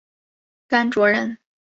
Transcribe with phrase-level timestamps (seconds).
[0.67, 1.37] 甘卓人。